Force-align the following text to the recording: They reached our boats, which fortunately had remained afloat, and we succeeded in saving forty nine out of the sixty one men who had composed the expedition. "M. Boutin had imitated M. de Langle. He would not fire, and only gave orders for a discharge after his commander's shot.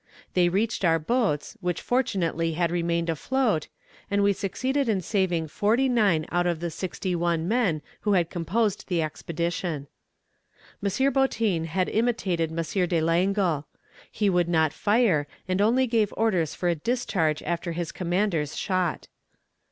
They 0.33 0.49
reached 0.49 0.83
our 0.83 0.97
boats, 0.97 1.55
which 1.61 1.79
fortunately 1.79 2.53
had 2.53 2.71
remained 2.71 3.07
afloat, 3.07 3.67
and 4.09 4.23
we 4.23 4.33
succeeded 4.33 4.89
in 4.89 5.01
saving 5.01 5.49
forty 5.49 5.87
nine 5.87 6.25
out 6.31 6.47
of 6.47 6.59
the 6.59 6.71
sixty 6.71 7.13
one 7.15 7.47
men 7.47 7.83
who 7.99 8.13
had 8.13 8.31
composed 8.31 8.87
the 8.87 9.03
expedition. 9.03 9.85
"M. 10.83 11.13
Boutin 11.13 11.65
had 11.65 11.87
imitated 11.87 12.49
M. 12.51 12.87
de 12.89 12.99
Langle. 12.99 13.67
He 14.11 14.27
would 14.27 14.49
not 14.49 14.73
fire, 14.73 15.27
and 15.47 15.61
only 15.61 15.85
gave 15.85 16.11
orders 16.17 16.55
for 16.55 16.67
a 16.67 16.73
discharge 16.73 17.43
after 17.43 17.73
his 17.73 17.91
commander's 17.91 18.57
shot. 18.57 19.07